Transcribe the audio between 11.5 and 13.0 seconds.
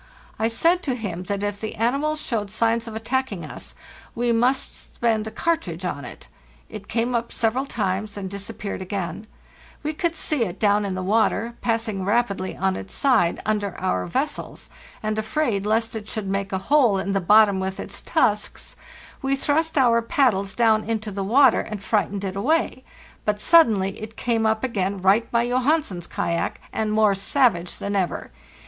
passing rapidly on its